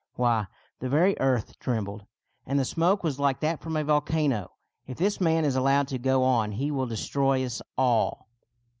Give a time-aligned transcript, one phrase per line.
[0.15, 0.47] Why,
[0.79, 2.07] the very earth trembled,
[2.47, 4.49] and the smoke was like that from a vol cano.
[4.87, 8.27] If this man is allowed to go on he will destroy us all."